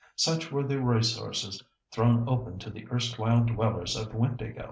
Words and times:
Such 0.15 0.51
were 0.51 0.63
the 0.63 0.81
resources 0.81 1.63
thrown 1.91 2.27
open 2.27 2.57
to 2.57 2.71
the 2.71 2.87
erstwhile 2.91 3.41
dwellers 3.43 3.95
at 3.95 4.09
Windāhgil. 4.13 4.59